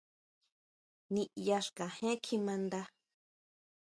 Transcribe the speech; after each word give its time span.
Niyá 1.13 1.57
xkajen 1.65 2.15
kjimaʼnda. 2.23 2.81